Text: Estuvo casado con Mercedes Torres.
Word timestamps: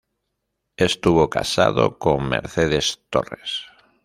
Estuvo 0.77 1.29
casado 1.29 1.99
con 1.99 2.27
Mercedes 2.27 3.03
Torres. 3.11 3.67